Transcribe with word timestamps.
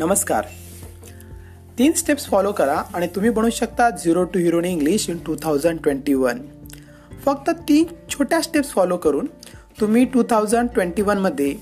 नमस्कार. 0.00 0.44
तीन 1.78 1.92
steps 1.92 2.26
follow 2.26 2.52
करा 2.52 2.82
आणि 2.94 3.06
तुम्ही 3.06 3.30
बनवू 3.30 3.50
शकता 3.50 3.88
zero 3.90 4.24
to 4.24 4.38
hero 4.38 4.58
in 4.58 4.64
English 4.64 5.08
in 5.10 5.18
two 5.26 5.34
thousand 5.42 5.78
twenty 5.82 6.14
one 6.14 6.38
फक्त 7.24 7.50
तीन 7.68 7.84
छोट्या 8.10 8.40
स्टेप्स 8.40 8.68
फॉलो 8.68 8.96
करून 8.96 9.26
तुम्ही 9.80 10.04
टू 10.04 10.22
थाउजंड 10.30 10.68
ट्वेंटी 10.74 11.02
वनमध्ये 11.02 11.54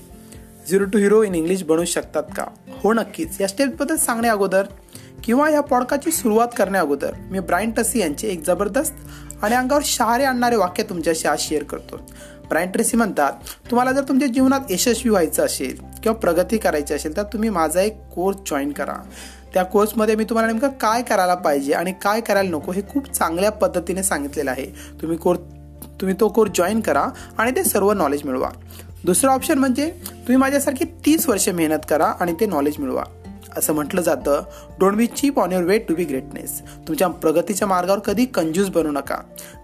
zero 0.69 0.85
to 0.85 0.99
hero 0.99 1.23
in 1.23 1.35
English 1.35 1.63
बनवू 1.63 1.85
शकतात 1.85 2.23
का? 2.37 2.45
हो 2.83 2.93
नक्कीच. 2.93 3.41
या 3.41 3.47
स्टेप्सबद्दल 3.47 3.95
सांगण्या 3.95 4.31
अगोदर 4.31 4.63
किंवा 5.23 5.49
या 5.49 5.61
पॉडकाची 5.61 6.11
सुरुवात 6.11 6.47
करण्या 6.57 6.81
अगोदर 6.81 7.11
मी 7.31 7.39
ब्रायन 7.39 7.71
टसी 7.71 7.99
यांचे 7.99 8.27
एक 8.27 8.43
जबरदस्त 8.47 9.43
आणि 9.43 9.55
अंगावर 9.55 9.81
शहारे 9.85 10.23
आणणारे 10.23 10.55
वाक्य 10.55 10.83
तुमच्याशी 10.83 11.27
आज 11.27 11.39
शेअर 11.39 11.63
करतो. 11.63 11.99
ब्रायन 12.49 12.71
ट्रेसी 12.71 12.97
म्हणतात 12.97 13.31
तुम्हाला 13.71 13.91
जर 13.91 14.03
तुमच्या 14.03 14.27
जीवनात 14.27 14.71
यशस्वी 14.71 15.09
व्हायचं 15.09 15.45
असेल 15.45 15.75
किंवा 16.03 16.17
प्रगती 16.19 16.57
करायची 16.57 16.93
असेल 16.93 17.15
तर 17.17 17.23
तुम्ही 17.23 17.49
माझा 17.49 17.81
एक 17.81 17.99
कोर्स 18.15 18.37
जॉईन 18.49 18.71
करा. 18.71 18.95
त्या 19.53 19.63
कोर्समध्ये 19.63 20.15
मी 20.15 20.23
तुम्हाला 20.23 20.51
नेमकं 20.51 20.69
काय 20.81 21.01
करायला 21.01 21.35
पाहिजे 21.35 21.73
आणि 21.73 21.93
काय 22.01 22.21
करायला 22.21 22.49
नको 22.49 22.71
हे 22.71 22.81
खूप 22.89 23.11
चांगल्या 23.11 23.51
पद्धतीने 23.51 24.03
सांगितलेलं 24.03 24.51
आहे. 24.51 24.65
तुम्ही 25.01 25.17
कोर्स 25.17 25.39
तुम्ही 26.01 26.15
तो 26.19 26.27
कोर्स 26.27 26.51
जॉईन 26.55 26.81
करा 26.81 27.07
आणि 27.37 27.51
ते 27.51 27.63
सर्व 27.63 27.91
नॉलेज 27.93 28.23
मिळवा. 28.25 28.49
दुसरं 29.05 29.31
ऑप्शन 29.31 29.57
म्हणजे 29.57 29.89
तुम्ही 30.07 30.35
माझ्यासारखी 30.35 30.85
तीस 31.05 31.27
वर्ष 31.29 31.49
मेहनत 31.49 31.85
करा 31.89 32.05
आणि 32.19 32.33
ते 32.39 32.45
नॉलेज 32.45 32.75
मिळवा. 32.79 33.03
असं 33.57 33.73
म्हटलं 33.73 34.01
जातं 34.01 34.43
don't 34.79 34.95
be 34.95 35.05
cheap 35.05 35.39
on 35.39 35.51
your 35.51 35.63
way 35.63 35.77
to 35.79 35.95
be 35.95 36.03
greatness 36.03 36.61
तुमच्या 36.87 37.07
प्रगतीच्या 37.07 37.67
मार्गावर 37.67 37.99
कधी 37.99 38.25
कंजूस 38.25 38.69
बनू 38.69 38.91
नका. 38.91 39.15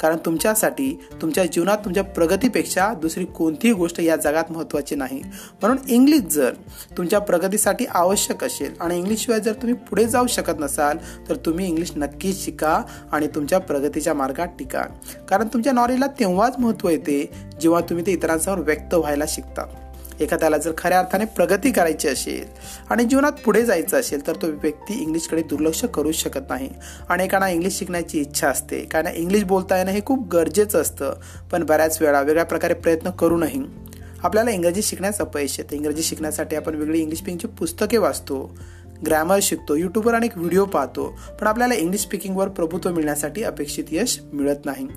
कारण 0.01 0.17
तुमच्यासाठी 0.25 0.91
तुमच्या 1.21 1.45
जीवनात 1.45 1.77
तुमच्या 1.77 2.03
प्रगतीपेक्षा 2.03 2.93
दुसरी 2.93 3.25
कोणतीही 3.25 3.73
गोष्ट 3.73 3.99
या 3.99 4.15
जगात 4.15 4.51
महत्त्वाची 4.51 4.95
नाही. 4.95 5.21
म्हणून 5.61 5.77
इंग्लिश 5.87 6.21
जर 6.21 6.53
तुमच्या 6.97 7.19
प्रगतीसाठी 7.19 7.85
आवश्यक 7.85 8.43
असेल 8.43 8.73
आणि 8.79 8.97
इंग्लिशशिवाय 8.97 9.39
जर 9.39 9.53
तुम्ही 9.53 9.73
पुढे 9.89 10.05
जाऊ 10.05 10.27
शकत 10.27 10.59
नसाल 10.59 10.97
तर 11.29 11.35
तुम्ही 11.35 11.67
इंग्लिश 11.67 11.91
नक्कीच 11.95 12.43
शिका 12.45 12.81
आणि 13.11 13.27
तुमच्या 13.27 13.59
प्रगतीच्या 13.59 14.13
मार्गात 14.13 14.47
टिका. 14.59 14.83
कारण 15.29 15.47
तुमच्या 15.47 15.73
नॉलेजला 15.73 16.07
तेव्हाच 16.19 16.59
महत्त्व 16.59 16.89
येते 16.89 17.29
जेव्हा 17.61 17.81
तुम्ही 17.81 18.05
ते 18.05 18.11
इतरांसमोर 18.11 18.57
व्यक्त 18.57 18.93
व्हायला 18.93 19.25
शिकता. 19.27 19.63
एखाद्याला 20.19 20.57
जर 20.57 20.71
खऱ्या 20.77 20.99
अर्थाने 20.99 21.25
प्रगती 21.25 21.71
करायची 21.71 22.07
असेल 22.07 22.45
आणि 22.89 23.03
जीवनात 23.03 23.31
पुढे 23.45 23.63
जायचं 23.65 23.99
असेल 23.99 24.25
तर 24.27 24.35
तो 24.35 24.47
व्यक्ती 24.53 25.01
इंग्लिशकडे 25.01 25.41
दुर्लक्ष 25.41 25.83
करूच 25.85 26.15
शकत 26.15 26.49
नाही. 26.49 26.69
अनेकांना 27.09 27.49
इंग्लिश 27.49 27.77
शिकण्याची 27.79 28.19
इच्छा 28.21 28.49
असते. 28.49 28.79
कारण 28.83 29.07
इंग्लिश 29.07 29.43
बोलता 29.43 29.77
येणं 29.77 29.91
हे 29.91 30.01
खूप 30.05 30.27
गरजेचं 30.27 30.81
असतं 30.81 31.13
पण 31.51 31.63
बऱ्याच 31.63 32.01
वेळा 32.01 32.21
वेगळ्या 32.21 32.45
प्रकारे 32.45 32.73
प्रयत्न 32.73 33.09
करूनही 33.09 33.61
आपल्याला 34.23 34.51
इंग्रजी 34.51 34.81
शिकण्यास 34.81 35.19
अपयश 35.21 35.59
येते. 35.59 35.75
इंग्रजी 35.75 36.03
शिकण्यासाठी 36.03 36.55
आपण 36.55 36.75
वेगळी 36.75 36.99
इंग्लिश 36.99 37.19
स्पीकिंगची 37.19 37.47
पुस्तके 37.47 37.97
वाचतो 37.97 38.55
ग्रॅमर 39.05 39.39
शिकतो 39.41 39.75
यूट्यूबवर 39.75 40.13
अनेक 40.15 40.37
व्हिडिओ 40.37 40.65
पाहतो 40.65 41.07
पण 41.41 41.47
आपल्याला 41.47 41.73
इंग्लिश 41.73 42.01
स्पीकिंगवर 42.01 42.47
प्रभुत्व 42.47 42.91
मिळण्यासाठी 42.91 43.43
अपेक्षित 43.43 43.83
यश 43.91 44.19
मिळत 44.33 44.65
नाही. 44.65 44.87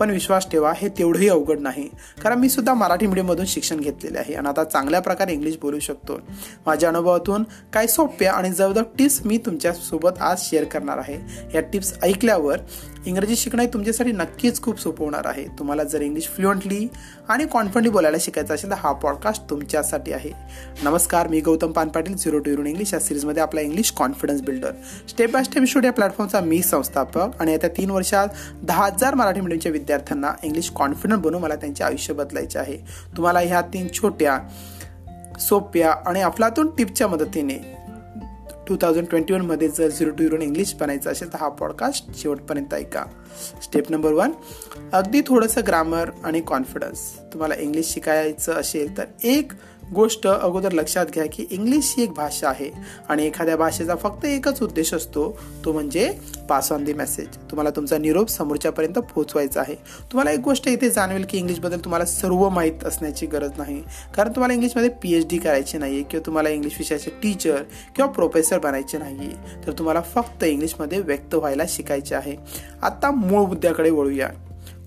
पण 0.00 0.10
विश्वास 0.10 0.50
ठेवा 0.50 0.72
हे 0.76 0.88
तेवढंही 0.88 1.28
अवघड 1.28 1.60
नाही. 1.60 1.88
कारण 2.22 2.38
मी 2.38 2.48
सुद्धा 2.48 2.74
मराठी 2.74 3.06
मीडियममधून 3.06 3.46
शिक्षण 3.46 3.80
घेतलेले 3.80 4.18
आहे 4.18 4.34
आणि 4.34 4.48
आता 4.48 4.64
चांगल्या 4.64 5.00
प्रकारे 5.00 5.32
इंग्लिश 5.32 5.56
बोलू 5.62 5.78
शकतो. 5.78 6.18
माझ्या 6.66 6.88
अनुभवातून 6.88 7.44
काही 7.72 7.88
सोप्या 7.88 8.32
आणि 8.32 8.50
जवळजवळ 8.50 8.84
टिप्स 8.98 9.20
मी 9.24 9.38
तुमच्यासोबत 9.38 10.20
आज 10.20 10.40
शेअर 10.40 10.64
करणार 10.64 10.98
आहे. 10.98 11.18
या 11.54 11.60
टिप्स 11.60 11.94
ऐकल्यावर 12.02 12.58
इंग्रजी 13.06 13.36
शिकणं 13.36 13.64
तुमच्यासाठी 13.64 14.12
नक्कीच 14.12 14.62
खूप 14.62 14.80
सोपं 14.80 15.04
होणार 15.04 15.26
आहे. 15.26 15.44
तुम्हाला 15.58 15.84
जर 15.84 16.00
इंग्लिश 16.00 16.28
फ्लुएंटली 16.28 16.88
आणि 17.28 17.46
कॉन्फिडंटली 17.46 17.90
बोलायला 17.90 18.16
शिकायचं 18.20 18.54
असेल 18.54 18.70
तर 18.70 18.74
हा 18.74 18.92
पॉडकास्ट 18.92 19.42
तुमच्यासाठी 19.50 20.12
आहे. 20.12 20.30
नमस्कार 20.82 21.28
मी 21.28 21.40
गौतम 21.40 21.72
पान 21.72 21.88
पाटील 21.88 22.16
झिरो 22.16 22.38
टू 22.38 22.50
युरून 22.50 22.66
इंग्लिश 22.66 22.94
या 22.94 23.00
सिरीजमध्ये 23.00 23.42
आपला 23.42 23.60
English 23.60 23.90
confidence 23.90 24.42
builder 24.42 24.72
step 25.08 25.30
by 25.30 25.44
step 25.44 25.62
studio 25.62 25.90
प्लॅटफॉर्मचा 25.90 26.40
मी 26.40 26.62
संस्थापक 26.62 27.40
आणि 27.40 27.52
येत्या 27.52 27.70
तीन 27.70 27.90
वर्षात 27.90 28.28
दहा 28.62 28.86
हजार 28.86 29.14
मराठी 29.14 29.40
मीडियमच्या 29.40 29.72
विद्यार्थ्यांना 29.86 30.32
इंग्लिश 30.42 30.70
कॉन्फिडंट 30.70 31.22
बनवून 31.22 31.42
मला 31.42 31.56
त्यांचे 31.56 31.84
आयुष्य 31.84 32.14
बदलायचे 32.14 32.58
आहे. 32.58 32.76
तुम्हाला 33.16 33.38
ह्या 33.38 33.60
तीन 33.60 33.88
छोट्या 33.94 34.38
सोप्या 35.40 35.92
आणि 36.06 36.20
अफलातून 36.20 36.74
टिपच्या 36.76 37.08
मदतीने 37.08 37.58
टू 38.68 38.76
थाउजंड 38.76 39.06
ट्वेंटी 39.06 39.34
वनमध्ये 39.34 39.68
जर 39.68 39.88
झिरो 39.88 40.10
टू 40.10 40.22
झिरो 40.22 40.36
इंग्लिश 40.36 40.74
बनायचं 40.74 41.10
असेल 41.10 41.32
तर 41.32 41.38
हा 41.38 41.48
पॉडकास्ट 41.48 42.16
शेवटपर्यंत 42.16 42.74
ऐका. 42.74 43.04
स्टेप 43.62 43.90
नंबर 43.90 44.12
वन 44.12 44.30
अगदी 44.92 45.20
थोडंसं 45.20 45.60
ग्रामर 45.66 46.10
आणि 46.24 46.40
कॉन्फिडन्स 46.40 47.18
तुम्हाला 47.32 47.54
इंग्लिश 47.54 47.86
शिकायचं 47.86 48.52
असेल 48.52 48.98
तर 48.98 49.04
एक 49.22 49.52
गोष्ट 49.94 50.26
अगोदर 50.26 50.72
लक्षात 50.72 51.06
घ्या 51.06 51.24
की 51.32 51.46
इंग्लिश 51.50 51.94
ही 51.96 52.02
एक 52.02 52.12
भाषा 52.12 52.48
आहे 52.48 52.70
आणि 53.08 53.26
एखाद्या 53.26 53.56
भाषेचा 53.56 53.94
फक्त 53.94 54.24
एकच 54.24 54.62
उद्देश 54.62 54.92
असतो 54.94 55.38
तो 55.64 55.72
म्हणजे 55.72 56.10
पास 56.48 56.72
ऑन 56.72 56.84
दी 56.84 56.92
मेसेज 56.92 57.36
तुम्हाला 57.50 57.70
तुमचा 57.70 57.98
निरोप 57.98 58.28
समोरच्यापर्यंत 58.28 58.94
पोहोचवायचा 58.94 59.60
आहे. 59.60 59.74
तुम्हाला 60.12 60.30
एक 60.30 60.40
गोष्ट 60.40 60.68
इथे 60.68 60.90
जाणवेल 60.90 61.24
की 61.28 61.38
इंग्लिशबद्दल 61.38 61.78
तुम्हाला 61.78 62.04
सर्व 62.04 62.48
माहीत 62.48 62.84
असण्याची 62.84 63.26
गरज 63.26 63.50
नाही. 63.58 63.82
कारण 64.16 64.30
तुम्हाला 64.30 64.54
इंग्लिशमध्ये 64.54 64.90
पी 65.02 65.12
एच 65.14 65.26
डी 65.28 65.38
करायची 65.38 65.78
नाही 65.78 66.02
किंवा 66.02 66.26
तुम्हाला 66.26 66.48
इंग्लिश 66.48 66.74
विषयाचे 66.78 67.10
टीचर 67.22 67.62
किंवा 67.96 68.10
प्रोफेसर 68.12 68.58
बनायचे 68.58 68.98
नाही 68.98 69.30
तर 69.66 69.72
तुम्हाला 69.72 70.00
फक्त 70.14 70.44
इंग्लिशमध्ये 70.44 70.98
व्यक्त 70.98 71.34
व्हायला 71.34 71.64
शिकायचे 71.68 72.14
आहे. 72.14 72.36
आत्ता 72.82 73.10
मूळ 73.10 73.46
मुद्द्याकडे 73.46 73.90
वळूया. 73.90 74.28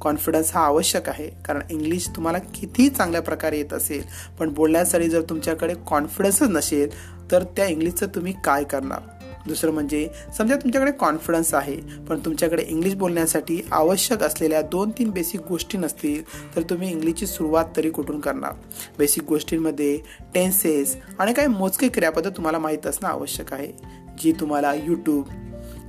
कॉन्फिडन्स 0.02 0.52
हा 0.54 0.62
आवश्यक 0.62 1.10
आहे. 1.10 1.30
कारण 1.46 1.62
इंग्लिश 1.70 2.10
तुम्हाला 2.10 2.38
कितीही 2.38 2.90
चांगल्या 2.90 3.22
प्रकारे 3.22 3.58
येत 3.58 3.74
असेल 3.74 4.04
पण 4.40 4.54
बोलण्यासाठी 4.54 5.10
जर 5.10 5.22
तुमच्याकडे 5.22 5.74
कॉन्फिडन्सच 5.88 6.50
नसेल 6.50 6.90
तर 7.32 7.44
त्या 7.44 7.66
इंग्लिशचं 7.66 8.08
तुम्ही 8.08 8.34
काय 8.44 8.64
करणार? 8.64 9.00
दुसरं 9.48 9.72
म्हणजे 9.72 10.08
समजा 10.38 10.56
तुमच्याकडे 10.56 10.92
कॉन्फिडन्स 10.92 11.54
आहे 11.54 11.76
पण 12.10 12.20
तुमच्याकडे 12.20 12.64
इंग्लिश 12.68 12.94
बोलण्यासाठी 12.94 13.62
आवश्यक 13.72 14.24
असलेल्या 14.24 14.62
दोन 14.62 14.90
तीन 14.90 15.10
बेसिक 15.10 15.42
गोष्टी 15.42 15.78
नसतील 15.78 16.24
तर 16.56 16.62
तुम्ही 16.62 16.92
इंग्लिशची 16.92 17.28
सुरुवात 17.28 17.66
तरी 17.78 17.90
कुठून 17.90 18.20
करणार? 18.20 18.52
बेसिक 18.98 19.24
गोष्टींमध्ये 19.24 19.98
टेन्सेस 20.34 20.98
आणि 21.20 21.34
काही 21.34 21.48
मोजके 21.48 21.88
क्रियापद 21.88 22.28
तुम्हाला 22.28 22.60
माहीत 22.60 22.88
असणं 22.88 23.10
आवश्यक 23.10 23.54
आहे 23.54 23.72
जी 24.20 24.32
तुम्हाला 24.32 24.74
यूट्यूब 24.74 25.26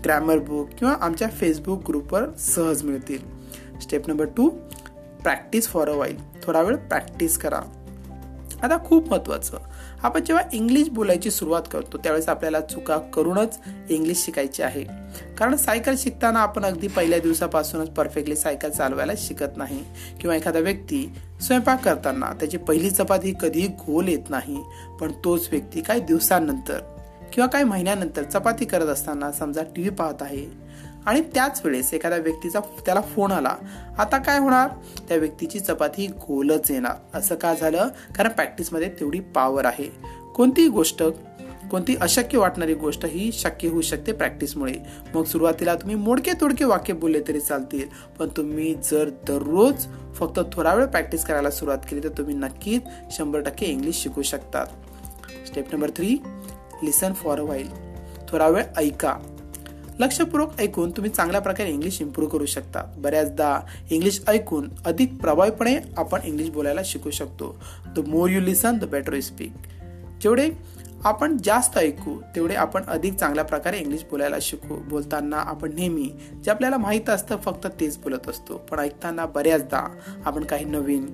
ग्रॅमर 0.04 0.38
बुक 0.38 0.68
किंवा 0.78 0.94
आमच्या 1.00 1.28
फेसबुक 1.28 1.82
ग्रुपवर 1.88 2.30
सहज 2.38 2.82
मिळतील. 2.82 3.39
Step 3.80 4.08
number 4.08 4.24
two 4.24 4.48
practice 5.22 5.68
for 5.68 5.88
a 5.88 5.96
while 5.96 6.16
थोडा 6.42 6.60
वेळ 6.60 6.76
प्रॅक्टिस 6.76 7.38
करा. 7.38 7.60
आता 8.62 8.76
खूप 8.84 9.10
महत्त्वाचं 9.10 9.58
आपण 10.02 10.24
जेव्हा 10.24 10.44
इंग्लिश 10.52 10.88
बोलायची 10.88 11.30
सुरुवात 11.30 11.62
करतो 11.72 11.98
त्यावेळेस 11.98 12.28
आपल्याला 12.28 12.60
चुका 12.60 12.98
करूनच 12.98 13.58
इंग्लिश 13.88 14.18
शिकायची 14.18 14.62
आहे. 14.62 14.84
कारण 15.38 15.56
सायकल 15.56 15.94
शिकताना 15.98 16.40
आपण 16.40 16.64
अगदी 16.64 16.88
पहिल्या 16.88 17.18
दिवसापासूनच 17.18 17.88
परफेक्टली 17.88 18.36
सायकल 18.36 18.70
चालवायला 18.70 19.12
शिकत 19.16 19.56
नाही. 19.56 19.84
किंवा 20.20 20.36
एखादा 20.36 20.58
व्यक्ती 20.58 21.12
स्वयंपाक 21.40 21.84
करताना 21.84 22.32
त्याची 22.40 22.56
पहिली 22.56 22.90
चपाती 22.90 23.34
कधीही 23.40 23.66
गोल 23.66 24.08
येत 24.08 24.30
नाही 24.30 24.58
पण 25.00 25.12
तोच 25.24 25.48
व्यक्ती 25.52 25.80
काही 25.80 26.00
दिवसांनंतर 26.00 26.80
किंवा 27.32 27.48
काही 27.48 27.64
महिन्यानंतर 27.64 28.22
चपाती 28.22 28.64
करत 28.64 28.86
असताना 28.86 29.32
समजा 29.32 29.62
टी 29.62 29.82
व्ही 29.82 29.90
पाहत 29.90 30.22
आहे 30.22 30.59
आणि 31.06 31.20
त्याच 31.20 31.60
वेळेस 31.64 31.94
एखाद्या 31.94 32.18
व्यक्तीचा 32.18 32.60
त्याला 32.60 33.00
फोन 33.00 33.32
आला 33.32 33.56
आता 33.98 34.18
काय 34.18 34.38
होणार? 34.38 34.68
त्या 35.08 35.16
व्यक्तीची 35.16 35.60
चपाती 35.60 36.06
गोलच 36.06 36.70
येणार. 36.70 37.18
असं 37.18 37.34
का 37.34 37.54
झालं? 37.54 37.88
कारण 38.16 38.28
प्रॅक्टिसमध्ये 38.28 38.88
तेवढी 39.00 39.20
पॉवर 39.20 39.64
आहे. 39.64 39.90
कोणतीही 40.34 40.68
गोष्ट 40.68 41.02
कोणती 41.70 41.96
अशक्य 42.00 42.38
वाटणारी 42.38 42.74
गोष्ट 42.74 43.04
ही 43.06 43.32
शक्य 43.32 43.68
होऊ 43.68 43.80
शकते 43.80 44.12
प्रॅक्टिसमुळे 44.12 44.74
मग 45.14 45.24
सुरुवातीला 45.24 45.74
तुम्ही 45.74 45.96
मोडके 45.96 46.32
तोडके 46.40 46.64
वाक्य 46.64 46.92
बोलले 46.92 47.20
तरी 47.28 47.40
चालतील. 47.40 47.88
पण 48.18 48.28
तुम्ही 48.28 48.74
जर 48.74 49.08
दररोज 49.08 49.86
फक्त 50.14 50.40
थोडा 50.52 50.74
वेळ 50.74 50.86
प्रॅक्टिस 50.86 51.24
करायला 51.24 51.50
सुरुवात 51.50 51.78
केली 51.78 52.04
तर 52.04 52.08
तुम्ही 52.08 52.34
नक्कीच 52.34 52.82
शंभर 53.10 53.40
टक्के 53.40 53.66
इंग्लिश 53.66 53.96
शिकू 53.96 54.22
शकतात. 54.22 54.66
Step 55.48 55.72
number 55.72 55.90
three 55.90 56.16
listen 56.82 57.12
for 57.12 57.38
a 57.38 57.42
while 57.42 57.70
थोडा 58.28 58.48
वेळ 58.48 58.64
ऐका. 58.76 59.29
लक्षपूर्वक 60.00 60.60
ऐकून 60.60 60.90
तुम्ही 60.90 61.10
चांगल्या 61.10 61.40
प्रकारे 61.40 61.70
इंग्लिश 61.70 62.00
इम्प्रूव्ह 62.00 62.32
करू 62.32 62.46
शकता. 62.46 62.82
बऱ्याचदा 62.96 63.60
इंग्लिश 63.90 64.20
ऐकून 64.28 64.68
अधिक 64.84 65.16
प्रभावीपणे 65.20 65.76
आपण 65.96 66.20
इंग्लिश 66.24 66.50
बोलायला 66.50 66.80
शिकू 66.84 67.10
शकतो. 67.10 67.62
The 67.96 67.98
more 67.98 68.28
you 68.28 68.40
listen 68.40 68.78
the 68.78 68.84
better 68.84 69.14
you 69.14 69.20
speak 69.20 69.52
जेवढे 70.22 70.50
आपण 71.04 71.36
जास्त 71.44 71.78
ऐकू 71.78 72.20
तेवढे 72.36 72.54
आपण 72.54 72.84
अधिक 72.84 73.14
चांगल्या 73.14 73.44
प्रकारे 73.44 73.78
इंग्लिश 73.78 74.02
बोलायला 74.10 74.36
शिकू. 74.40 74.74
बोलताना 74.74 75.36
आपण 75.36 75.74
नेहमी 75.74 76.12
जे 76.44 76.50
आपल्याला 76.50 76.76
माहीत 76.76 77.10
असतं 77.10 77.36
फक्त 77.36 77.66
तेच 77.80 77.98
बोलत 77.98 78.28
असतो. 78.28 78.56
पण 78.70 78.78
ऐकताना 78.78 79.26
बऱ्याचदा 79.26 79.88
आपण 80.24 80.44
काही 80.44 80.64
नवीन 80.64 81.06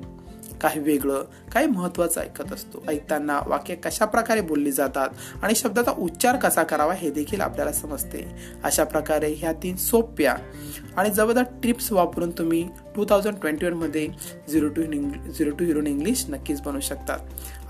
काही 0.62 0.80
वेगळं 0.80 1.24
काही 1.52 1.66
महत्वाचं 1.66 2.20
ऐकत 2.20 2.52
असतो. 2.52 2.82
ऐकताना 2.88 3.40
वाक्य 3.46 3.74
कशा 3.74 4.04
प्रकारे 4.04 4.40
बोलली 4.40 4.72
जातात 4.72 5.08
आणि 5.42 5.54
शब्दाचा 5.54 5.92
उच्चार 5.98 6.36
कसा 6.36 6.62
करावा 6.62 6.94
हे 6.94 7.10
देखील 7.10 7.40
आपल्याला 7.40 7.72
समजते. 7.72 8.26
अशा 8.64 8.84
प्रकारे 8.84 9.32
ह्या 9.32 9.52
तीन 9.52 9.76
सोप्या 9.76 10.36
आणि 10.96 11.10
जबरदस्त 11.10 11.62
टिप्स 11.62 11.92
वापरून 11.92 12.30
तुम्ही 12.30 12.68
टू 12.96 13.04
थाउजंड 13.04 13.34
ट्वेंटी 13.40 13.66
वनमध्ये 13.66 14.08
zero 14.48 14.68
to 14.68 14.82
zero 15.32 15.50
to 15.50 15.64
hero in 15.64 15.86
English 15.86 16.24
नक्कीच 16.28 16.60
बनवू 16.60 16.80
शकतात. 16.80 17.18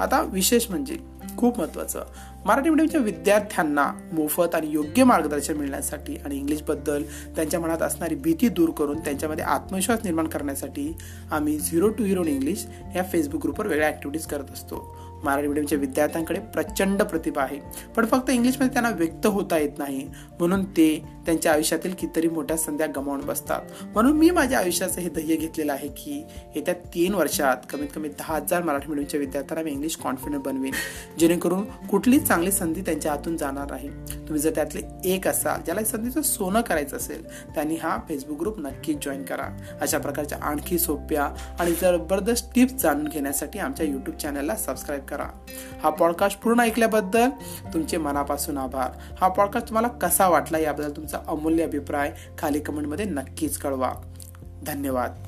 आता 0.00 0.22
विशेष 0.22 0.70
म्हणजे 0.70 0.96
खूप 1.38 1.58
महत्त्वाचं. 1.58 2.04
मराठी 2.46 2.70
मीडियमच्या 2.70 3.00
विद्यार्थ्यांना 3.00 3.84
मोफत 4.12 4.54
आणि 4.54 4.70
योग्य 4.70 5.04
मार्गदर्शन 5.04 5.56
मिळण्यासाठी 5.56 6.16
आणि 6.16 6.36
इंग्लिशबद्दल 6.36 7.02
त्यांच्या 7.36 7.60
मनात 7.60 7.82
असणारी 7.82 8.14
भीती 8.14 8.48
दूर 8.48 8.70
करून 8.70 9.00
त्यांच्यामध्ये 9.00 9.44
आत्मविश्वास 9.44 9.98
निर्माण 10.04 10.26
करण्यासाठी 10.26 10.92
आम्ही 11.30 11.58
zero 11.58 11.88
to 11.88 12.04
hero in 12.04 12.28
English 12.28 12.64
या 12.96 13.02
फेसबुक 13.12 13.42
ग्रुपवर 13.42 13.66
वेगळ्या 13.66 13.88
ॲक्टिव्हिटीज 13.88 14.26
करत 14.26 14.52
असतो. 14.52 14.96
मराठी 15.24 15.48
मीडियमच्या 15.48 15.78
विद्यार्थ्यांकडे 15.78 16.40
प्रचंड 16.40 17.02
प्रतिभा 17.02 17.42
आहे. 17.42 17.60
पण 17.96 18.06
फक्त 18.06 18.30
इंग्लिशमध्ये 18.30 18.72
त्यांना 18.72 18.90
व्यक्त 18.90 19.26
होता 19.26 19.58
येत 19.58 19.78
नाही. 19.78 20.08
म्हणून 20.38 20.64
ते 20.64 21.04
त्यांच्या 21.26 21.52
आयुष्यातील 21.52 21.94
कितीतरी 21.98 22.28
मोठ्या 22.28 22.56
संध्या 22.56 22.86
गमावून 22.86 23.20
बसतात. 23.20 23.60
म्हणून 23.84 24.12
मी 24.12 24.30
माझ्या 24.30 24.58
आयुष्याचं 24.58 25.00
हे 25.00 25.08
ध्येय 25.08 25.36
घेतलेलं 25.36 25.72
आहे 25.72 25.88
की 25.88 26.24
येत्या 26.56 26.74
तीन 26.74 27.14
वर्षात 27.14 27.56
कमीत 27.70 27.88
कमी 27.94 28.08
दहा 28.08 28.34
हजार 28.34 28.62
मराठी 28.62 28.88
मीडियमच्या 28.88 29.20
विद्यार्थ्यांना 29.20 29.64
मी 29.64 29.70
इंग्लिश 29.70 29.96
कॉन्फिडंट 29.96 30.42
बनवेन. 30.42 30.72
जेणेकरून 31.18 31.64
कुठलीच 31.64 32.26
चांगली 32.28 32.52
संधी 32.52 32.80
त्यांच्या 32.80 33.12
हातून 33.12 33.36
जाणार 33.36 33.70
नाही. 33.70 33.88
तुम्ही 33.88 34.38
जर 34.38 34.50
त्यातले 34.54 34.80
एक 35.04 35.28
असाल 35.28 35.62
ज्याला 35.62 35.84
संधीचं 35.84 36.22
सोनं 36.22 36.60
करायचं 36.60 36.96
असेल 36.96 37.26
त्यांनी 37.54 37.76
हा 37.76 37.98
फेसबुक 38.08 38.38
ग्रुप 38.38 38.58
नक्कीच 38.58 39.04
जॉईन 39.04 39.24
करा. 39.24 39.56
अशा 39.80 39.98
प्रकारच्या 39.98 40.38
आणखी 40.42 40.78
सोप्या 40.78 41.24
आणि 41.60 41.72
जबरदस्त 41.82 42.46
टिप्स 42.54 42.74
जाणून 42.74 43.08
घेण्यासाठी 43.08 43.58
आमच्या 43.58 43.86
यूट्यूब 43.86 44.16
चॅनलला 44.16 44.56
सबस्क्राईब 44.56 45.02
करा. 45.06 45.26
हा 45.82 45.90
पॉडकास्ट 45.90 46.40
पूर्ण 46.40 46.60
ऐकल्याबद्दल 46.60 47.28
तुमचे 47.74 47.96
मनापासून 47.96 48.58
आभार. 48.58 48.90
हा 49.20 49.28
पॉडकास्ट 49.28 49.68
तुम्हाला 49.68 49.88
कसा 49.88 50.28
वाटला 50.28 50.58
याबद्दल 50.58 50.90
तुमचा 50.90 51.18
अमूल्य 51.28 51.64
अभिप्राय 51.64 52.14
खाली 52.38 52.60
कमेंटमध्ये 52.60 53.04
नक्कीच 53.04 53.58
कळवा. 53.58 53.92
धन्यवाद. 54.66 55.25